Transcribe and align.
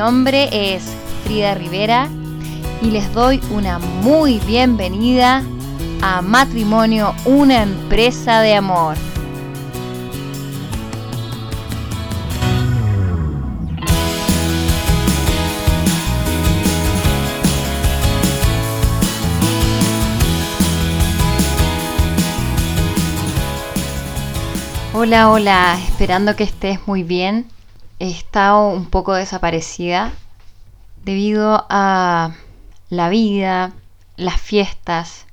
nombre 0.00 0.48
es 0.50 0.82
Frida 1.24 1.54
Rivera 1.54 2.08
y 2.80 2.86
les 2.86 3.12
doy 3.12 3.38
una 3.50 3.78
muy 3.78 4.38
bienvenida 4.46 5.42
a 6.00 6.22
Matrimonio, 6.22 7.14
una 7.26 7.62
empresa 7.62 8.40
de 8.40 8.54
amor. 8.54 8.96
Hola, 24.94 25.30
hola, 25.30 25.78
esperando 25.86 26.34
que 26.36 26.44
estés 26.44 26.78
muy 26.86 27.02
bien. 27.02 27.59
He 28.00 28.08
estado 28.08 28.68
un 28.68 28.86
poco 28.86 29.12
desaparecida 29.12 30.12
debido 31.04 31.66
a 31.68 32.32
la 32.88 33.10
vida, 33.10 33.72
las 34.16 34.40
fiestas 34.40 35.26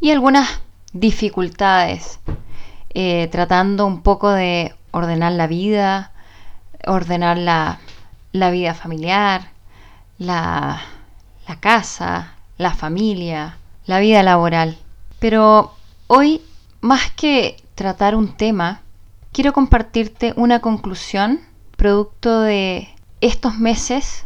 y 0.00 0.10
algunas 0.10 0.62
dificultades, 0.94 2.20
eh, 2.94 3.28
tratando 3.30 3.84
un 3.84 4.00
poco 4.00 4.30
de 4.30 4.74
ordenar 4.90 5.32
la 5.32 5.46
vida, 5.46 6.12
ordenar 6.86 7.36
la, 7.36 7.78
vida 8.32 8.72
familiar, 8.72 9.50
la, 10.16 10.80
la 11.46 11.60
casa, 11.60 12.36
la 12.56 12.72
familia, 12.72 13.58
la 13.84 13.98
vida 13.98 14.22
laboral. 14.22 14.78
Pero 15.18 15.74
hoy, 16.06 16.40
más 16.80 17.10
que 17.10 17.62
tratar 17.74 18.14
un 18.14 18.34
tema, 18.34 18.80
quiero 19.30 19.52
compartirte 19.52 20.32
una 20.36 20.60
conclusión 20.60 21.52
producto 21.76 22.40
de 22.40 22.88
estos 23.20 23.58
meses 23.58 24.24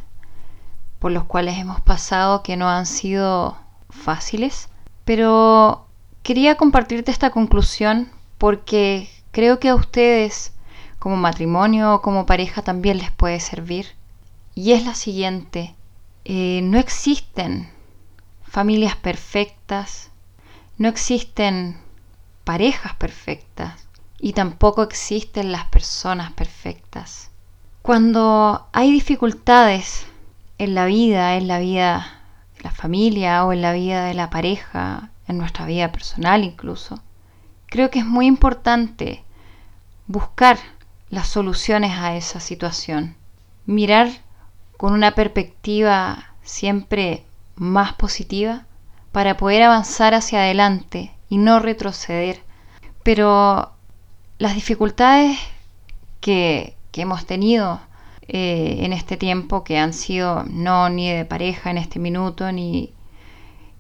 por 0.99 1.13
los 1.13 1.25
cuales 1.25 1.59
hemos 1.59 1.81
pasado 1.81 2.43
que 2.43 2.57
no 2.57 2.69
han 2.69 2.87
sido 2.87 3.57
fáciles, 3.91 4.69
pero 5.05 5.87
quería 6.23 6.57
compartirte 6.57 7.11
esta 7.11 7.31
conclusión 7.31 8.11
porque 8.37 9.09
creo 9.31 9.59
que 9.59 9.69
a 9.69 9.75
ustedes 9.75 10.53
como 10.99 11.17
matrimonio 11.17 11.95
o 11.95 12.03
como 12.03 12.27
pareja 12.27 12.63
también 12.63 12.99
les 12.99 13.11
puede 13.13 13.41
servir. 13.41 13.87
Y 14.55 14.73
es 14.73 14.85
la 14.85 14.95
siguiente, 14.95 15.75
eh, 16.25 16.61
no 16.65 16.79
existen 16.79 17.71
familias 18.43 18.97
perfectas, 18.97 20.11
no 20.77 20.89
existen 20.89 21.79
parejas 22.45 22.95
perfectas, 22.97 23.89
y 24.21 24.33
tampoco 24.33 24.83
existen 24.83 25.53
las 25.53 25.65
personas 25.67 26.33
perfectas. 26.33 27.31
Cuando 27.89 28.69
hay 28.72 28.92
dificultades 28.92 30.06
en 30.58 30.75
la 30.75 30.84
vida, 30.84 31.36
en 31.36 31.48
la 31.48 31.58
vida 31.58 32.20
de 32.58 32.64
la 32.64 32.70
familia 32.70 33.47
o 33.47 33.55
en 33.55 33.62
la 33.62 33.72
vida 33.72 34.05
de 34.05 34.12
la 34.12 34.28
pareja, 34.28 35.08
en 35.27 35.39
nuestra 35.39 35.64
vida 35.64 35.91
personal 35.91 36.45
incluso, 36.45 37.03
creo 37.64 37.89
que 37.89 38.00
es 38.00 38.05
muy 38.05 38.27
importante 38.27 39.25
buscar 40.06 40.58
las 41.08 41.28
soluciones 41.28 41.92
a 41.97 42.14
esa 42.14 42.41
situación, 42.41 43.17
mirar 43.64 44.11
con 44.77 44.92
una 44.92 45.12
perspectiva 45.12 46.34
siempre 46.42 47.25
más 47.55 47.95
positiva 47.95 48.67
para 49.12 49.39
poder 49.39 49.62
avanzar 49.62 50.12
hacia 50.12 50.41
adelante 50.41 51.14
y 51.30 51.39
no 51.39 51.58
retroceder. 51.58 52.42
Pero 53.02 53.73
las 54.36 54.55
dificultades 54.55 55.39
que, 56.20 56.77
hemos 57.03 57.27
tenido 57.27 57.81
eh, 58.23 58.81
en 58.81 58.92
este 58.92 59.17
tiempo, 59.17 59.64
que 59.64 59.79
han 59.79 59.92
sido 59.92 60.45
no 60.45 60.89
ni 60.89 61.11
de 61.11 61.25
pareja 61.25 61.70
en 61.70 61.79
este 61.79 61.98
minuto, 61.98 62.53
ni, 62.53 62.92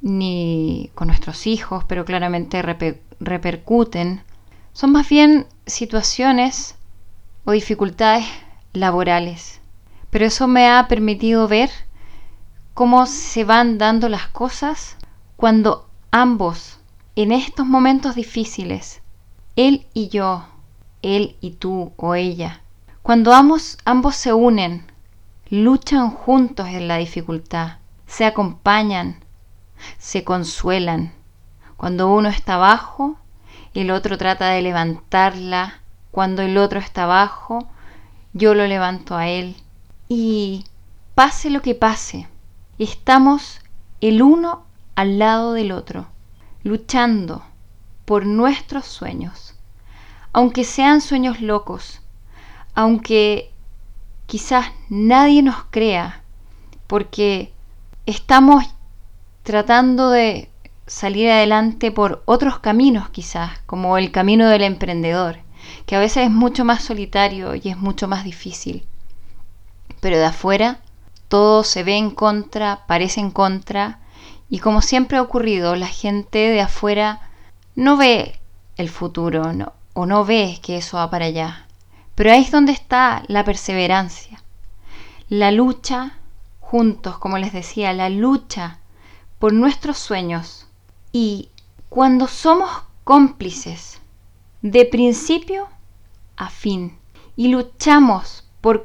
ni 0.00 0.90
con 0.94 1.08
nuestros 1.08 1.46
hijos, 1.46 1.84
pero 1.84 2.04
claramente 2.04 2.62
repercuten, 3.20 4.22
son 4.72 4.92
más 4.92 5.08
bien 5.08 5.46
situaciones 5.66 6.76
o 7.44 7.52
dificultades 7.52 8.24
laborales. 8.72 9.60
Pero 10.10 10.24
eso 10.24 10.46
me 10.48 10.68
ha 10.68 10.88
permitido 10.88 11.48
ver 11.48 11.70
cómo 12.74 13.06
se 13.06 13.44
van 13.44 13.76
dando 13.76 14.08
las 14.08 14.28
cosas 14.28 14.96
cuando 15.36 15.88
ambos, 16.10 16.78
en 17.16 17.32
estos 17.32 17.66
momentos 17.66 18.14
difíciles, 18.14 19.02
él 19.56 19.86
y 19.92 20.08
yo, 20.08 20.46
él 21.02 21.36
y 21.40 21.52
tú 21.52 21.92
o 21.96 22.14
ella. 22.14 22.62
Cuando 23.08 23.32
ambos, 23.32 23.78
se 24.10 24.34
unen, 24.34 24.84
luchan 25.48 26.10
juntos 26.10 26.68
en 26.68 26.88
la 26.88 26.98
dificultad, 26.98 27.78
se 28.06 28.26
acompañan, 28.26 29.24
se 29.96 30.24
consuelan. 30.24 31.14
Cuando 31.78 32.12
uno 32.12 32.28
está 32.28 32.56
abajo, 32.56 33.16
el 33.72 33.92
otro 33.92 34.18
trata 34.18 34.50
de 34.50 34.60
levantarla. 34.60 35.80
Cuando 36.10 36.42
el 36.42 36.58
otro 36.58 36.80
está 36.80 37.04
abajo, 37.04 37.66
yo 38.34 38.52
lo 38.52 38.66
levanto 38.66 39.16
a 39.16 39.26
él. 39.26 39.56
Y 40.06 40.66
pase 41.14 41.48
lo 41.48 41.62
que 41.62 41.74
pase, 41.74 42.28
estamos 42.78 43.62
el 44.02 44.20
uno 44.20 44.66
al 44.96 45.18
lado 45.18 45.54
del 45.54 45.72
otro, 45.72 46.08
luchando 46.62 47.42
por 48.04 48.26
nuestros 48.26 48.84
sueños, 48.84 49.54
aunque 50.34 50.62
sean 50.64 51.00
sueños 51.00 51.40
locos, 51.40 52.02
aunque 52.78 53.50
quizás 54.26 54.66
nadie 54.88 55.42
nos 55.42 55.64
crea, 55.68 56.22
porque 56.86 57.52
estamos 58.06 58.66
tratando 59.42 60.10
de 60.10 60.48
salir 60.86 61.28
adelante 61.28 61.90
por 61.90 62.22
otros 62.24 62.60
caminos 62.60 63.10
quizás, 63.10 63.58
como 63.66 63.98
el 63.98 64.12
camino 64.12 64.48
del 64.48 64.62
emprendedor, 64.62 65.38
que 65.86 65.96
a 65.96 65.98
veces 65.98 66.26
es 66.26 66.30
mucho 66.30 66.64
más 66.64 66.84
solitario 66.84 67.56
y 67.56 67.68
es 67.68 67.76
mucho 67.76 68.06
más 68.06 68.22
difícil. 68.22 68.86
Pero 69.98 70.16
de 70.16 70.26
afuera 70.26 70.78
todo 71.26 71.64
se 71.64 71.82
ve 71.82 71.96
en 71.96 72.12
contra, 72.12 72.86
parece 72.86 73.18
en 73.18 73.32
contra, 73.32 73.98
y 74.48 74.60
como 74.60 74.82
siempre 74.82 75.18
ha 75.18 75.22
ocurrido, 75.22 75.74
la 75.74 75.88
gente 75.88 76.38
de 76.38 76.60
afuera 76.60 77.28
no 77.74 77.96
ve 77.96 78.38
el 78.76 78.88
futuro 78.88 79.42
o 79.94 80.06
no 80.06 80.24
ve 80.24 80.60
que 80.62 80.76
eso 80.76 80.96
va 80.96 81.10
para 81.10 81.24
allá. 81.24 81.67
Pero 82.18 82.32
ahí 82.32 82.42
es 82.42 82.50
donde 82.50 82.72
está 82.72 83.22
la 83.28 83.44
perseverancia, 83.44 84.42
la 85.28 85.52
lucha 85.52 86.18
juntos, 86.58 87.16
como 87.18 87.38
les 87.38 87.52
decía, 87.52 87.92
la 87.92 88.08
lucha 88.10 88.80
por 89.38 89.52
nuestros 89.52 89.98
sueños. 89.98 90.66
Y 91.12 91.50
cuando 91.88 92.26
somos 92.26 92.68
cómplices 93.04 94.00
de 94.62 94.84
principio 94.84 95.68
a 96.36 96.50
fin 96.50 96.98
y 97.36 97.52
luchamos 97.52 98.48
por, 98.62 98.82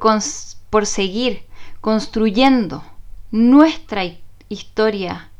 seguir 0.86 1.44
construyendo 1.80 2.84
nuestra 3.32 4.04
historia 4.48 5.32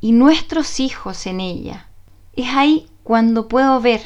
y 0.00 0.10
nuestros 0.10 0.80
hijos 0.80 1.28
en 1.28 1.38
ella, 1.38 1.86
es 2.32 2.48
ahí 2.56 2.90
cuando 3.04 3.46
puedo 3.46 3.80
ver 3.80 4.00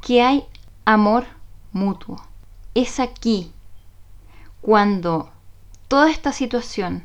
que 0.00 0.22
hay 0.22 0.46
amor 0.86 1.26
mutuo. 1.70 2.27
Es 2.74 3.00
aquí 3.00 3.52
cuando 4.60 5.30
toda 5.88 6.10
esta 6.10 6.32
situación 6.32 7.04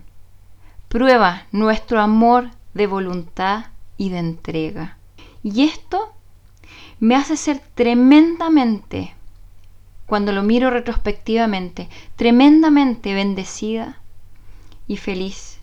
prueba 0.90 1.48
nuestro 1.52 2.02
amor 2.02 2.52
de 2.74 2.88
voluntad 2.88 3.68
y 3.98 4.10
de 4.10 4.20
entrega. 4.20 4.98
Y 5.42 5.64
esto 5.64 6.14
me 7.00 7.16
hace 7.16 7.38
ser 7.38 7.62
tremendamente, 7.76 9.14
cuando 10.06 10.32
lo 10.32 10.44
miro 10.44 10.70
retrospectivamente, 10.70 11.90
tremendamente 12.16 13.14
bendecida 13.14 14.02
y 14.88 14.98
feliz. 14.98 15.60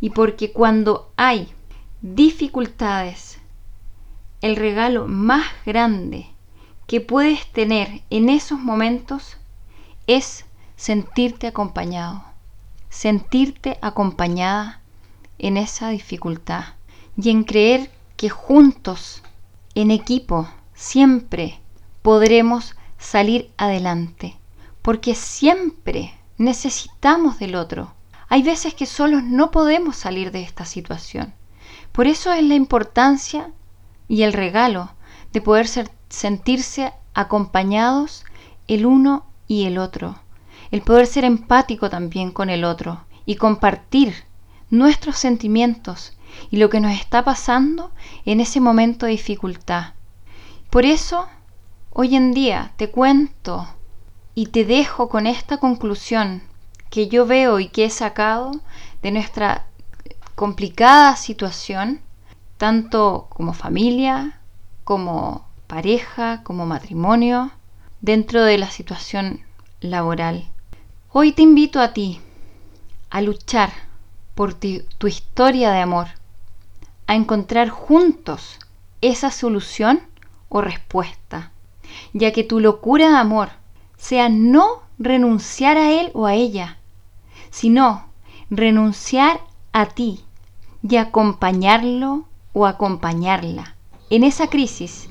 Y 0.00 0.10
porque 0.10 0.52
cuando 0.52 1.12
hay 1.16 1.48
dificultades 2.02 3.38
el 4.40 4.56
regalo 4.56 5.08
más 5.08 5.46
grande 5.64 6.33
que 6.86 7.00
puedes 7.00 7.50
tener 7.52 8.02
en 8.10 8.28
esos 8.28 8.58
momentos 8.58 9.36
es 10.06 10.44
sentirte 10.76 11.46
acompañado, 11.46 12.24
sentirte 12.90 13.78
acompañada 13.80 14.80
en 15.38 15.56
esa 15.56 15.88
dificultad 15.88 16.74
y 17.16 17.30
en 17.30 17.44
creer 17.44 17.90
que 18.16 18.28
juntos, 18.28 19.22
en 19.74 19.90
equipo, 19.90 20.48
siempre 20.74 21.60
podremos 22.02 22.76
salir 22.98 23.50
adelante, 23.56 24.36
porque 24.82 25.14
siempre 25.14 26.14
necesitamos 26.38 27.38
del 27.38 27.54
otro. 27.54 27.94
Hay 28.28 28.42
veces 28.42 28.74
que 28.74 28.86
solos 28.86 29.22
no 29.22 29.50
podemos 29.50 29.96
salir 29.96 30.32
de 30.32 30.42
esta 30.42 30.64
situación. 30.64 31.34
Por 31.92 32.06
eso 32.06 32.32
es 32.32 32.42
la 32.42 32.54
importancia 32.54 33.50
y 34.08 34.22
el 34.22 34.32
regalo 34.32 34.90
de 35.32 35.40
poder 35.40 35.68
sentirse 36.08 36.92
acompañados 37.14 38.24
el 38.68 38.86
uno 38.86 39.24
y 39.46 39.64
el 39.64 39.78
otro, 39.78 40.18
el 40.70 40.82
poder 40.82 41.06
ser 41.06 41.24
empático 41.24 41.90
también 41.90 42.30
con 42.30 42.50
el 42.50 42.64
otro 42.64 43.04
y 43.26 43.36
compartir 43.36 44.14
nuestros 44.70 45.16
sentimientos 45.16 46.16
y 46.50 46.56
lo 46.56 46.68
que 46.70 46.80
nos 46.80 46.92
está 46.92 47.24
pasando 47.24 47.92
en 48.24 48.40
ese 48.40 48.60
momento 48.60 49.06
de 49.06 49.12
dificultad. 49.12 49.94
Por 50.70 50.84
eso, 50.84 51.26
hoy 51.92 52.16
en 52.16 52.32
día 52.32 52.72
te 52.76 52.90
cuento 52.90 53.68
y 54.34 54.46
te 54.46 54.64
dejo 54.64 55.08
con 55.08 55.26
esta 55.26 55.58
conclusión 55.58 56.42
que 56.90 57.08
yo 57.08 57.26
veo 57.26 57.60
y 57.60 57.68
que 57.68 57.84
he 57.84 57.90
sacado 57.90 58.52
de 59.02 59.10
nuestra 59.12 59.66
complicada 60.34 61.16
situación, 61.16 62.00
tanto 62.56 63.28
como 63.30 63.52
familia, 63.52 64.40
como 64.82 65.46
pareja, 65.74 66.44
como 66.44 66.66
matrimonio, 66.66 67.50
dentro 68.00 68.44
de 68.44 68.58
la 68.58 68.70
situación 68.70 69.40
laboral. 69.80 70.46
Hoy 71.10 71.32
te 71.32 71.42
invito 71.42 71.80
a 71.80 71.92
ti 71.92 72.20
a 73.10 73.20
luchar 73.20 73.72
por 74.36 74.54
tu 74.54 75.08
historia 75.08 75.72
de 75.72 75.80
amor, 75.80 76.06
a 77.08 77.16
encontrar 77.16 77.70
juntos 77.70 78.60
esa 79.00 79.32
solución 79.32 80.00
o 80.48 80.60
respuesta, 80.60 81.50
ya 82.12 82.32
que 82.32 82.44
tu 82.44 82.60
locura 82.60 83.08
de 83.08 83.16
amor 83.16 83.48
sea 83.96 84.28
no 84.28 84.84
renunciar 85.00 85.76
a 85.76 85.90
él 85.90 86.12
o 86.14 86.26
a 86.26 86.34
ella, 86.34 86.78
sino 87.50 88.04
renunciar 88.48 89.40
a 89.72 89.86
ti 89.86 90.24
y 90.88 90.98
acompañarlo 90.98 92.26
o 92.52 92.64
acompañarla 92.66 93.74
en 94.08 94.22
esa 94.22 94.46
crisis, 94.46 95.08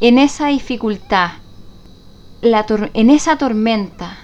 en 0.00 0.18
esa 0.18 0.46
dificultad, 0.46 1.32
en 2.40 3.10
esa 3.10 3.36
tormenta, 3.36 4.16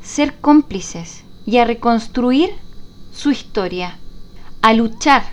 ser 0.00 0.38
cómplices 0.40 1.24
y 1.44 1.56
a 1.56 1.64
reconstruir 1.64 2.50
su 3.10 3.32
historia, 3.32 3.98
a 4.62 4.74
luchar 4.74 5.24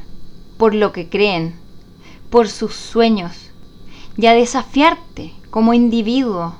por 0.57 0.73
lo 0.73 0.91
que 0.91 1.07
creen, 1.07 1.53
por 2.31 2.49
sus 2.49 2.73
sueños 2.73 3.51
y 4.17 4.25
a 4.25 4.33
desafiarte 4.33 5.33
como 5.51 5.75
individuo, 5.75 6.55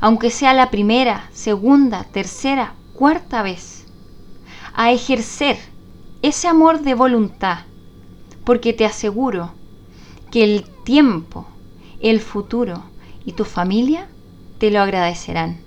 aunque 0.00 0.30
sea 0.30 0.52
la 0.52 0.72
primera, 0.72 1.28
segunda, 1.32 2.02
tercera, 2.02 2.74
cuarta 2.94 3.42
vez, 3.42 3.86
a 4.74 4.90
ejercer 4.90 5.56
ese 6.22 6.48
amor 6.48 6.80
de 6.80 6.94
voluntad, 6.94 7.58
porque 8.44 8.72
te 8.72 8.86
aseguro 8.86 9.52
que 10.32 10.42
el 10.42 10.64
tiempo, 10.84 11.46
el 12.00 12.20
futuro 12.20 12.82
y 13.24 13.32
tu 13.32 13.44
familia 13.44 14.08
te 14.58 14.70
lo 14.70 14.80
agradecerán. 14.80 15.60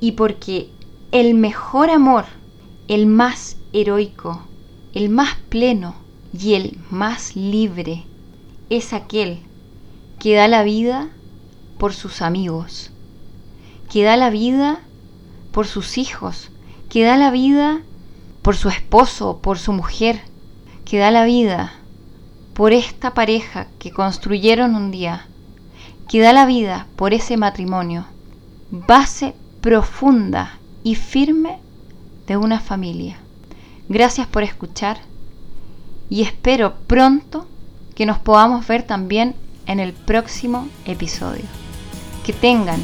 Y 0.00 0.12
porque 0.12 0.70
el 1.12 1.34
mejor 1.34 1.90
amor, 1.90 2.24
el 2.88 3.06
más 3.06 3.56
heroico, 3.72 4.42
el 4.94 5.08
más 5.08 5.36
pleno 5.48 5.94
y 6.38 6.54
el 6.54 6.78
más 6.90 7.36
libre 7.36 8.04
es 8.70 8.92
aquel 8.92 9.40
que 10.18 10.34
da 10.34 10.48
la 10.48 10.62
vida 10.62 11.08
por 11.78 11.94
sus 11.94 12.22
amigos, 12.22 12.90
que 13.90 14.04
da 14.04 14.16
la 14.16 14.30
vida 14.30 14.80
por 15.52 15.66
sus 15.66 15.98
hijos, 15.98 16.50
que 16.88 17.04
da 17.04 17.16
la 17.16 17.30
vida 17.30 17.82
por 18.42 18.56
su 18.56 18.68
esposo, 18.68 19.38
por 19.42 19.58
su 19.58 19.72
mujer, 19.72 20.22
que 20.84 20.98
da 20.98 21.10
la 21.10 21.24
vida 21.24 21.74
por 22.54 22.72
esta 22.72 23.14
pareja 23.14 23.68
que 23.78 23.92
construyeron 23.92 24.74
un 24.74 24.90
día, 24.90 25.26
que 26.08 26.20
da 26.20 26.32
la 26.32 26.46
vida 26.46 26.86
por 26.96 27.14
ese 27.14 27.36
matrimonio, 27.36 28.06
base 28.70 29.34
profunda 29.60 30.58
y 30.82 30.94
firme 30.94 31.58
de 32.26 32.36
una 32.36 32.60
familia. 32.60 33.18
Gracias 33.88 34.26
por 34.26 34.42
escuchar 34.42 34.98
y 36.08 36.22
espero 36.22 36.74
pronto 36.86 37.46
que 37.94 38.06
nos 38.06 38.18
podamos 38.18 38.66
ver 38.66 38.82
también 38.82 39.34
en 39.66 39.80
el 39.80 39.92
próximo 39.92 40.68
episodio. 40.84 41.44
Que 42.24 42.32
tengan 42.32 42.82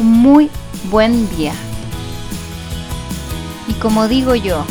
un 0.00 0.12
muy 0.12 0.50
buen 0.90 1.28
día. 1.36 1.52
Y 3.68 3.72
como 3.74 4.08
digo 4.08 4.34
yo, 4.34 4.64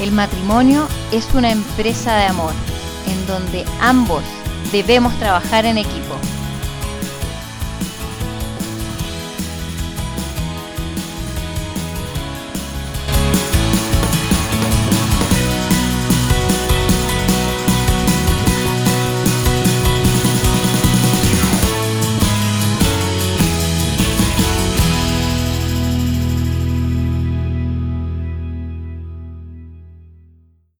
el 0.00 0.12
matrimonio 0.12 0.86
es 1.12 1.34
una 1.34 1.50
empresa 1.50 2.16
de 2.16 2.24
amor 2.24 2.52
en 3.06 3.26
donde 3.26 3.64
ambos 3.80 4.22
debemos 4.72 5.14
trabajar 5.18 5.66
en 5.66 5.78
equipo. 5.78 6.16